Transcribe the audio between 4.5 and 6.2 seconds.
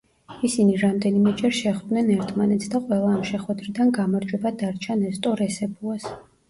დარჩა ნესტორ ესებუას.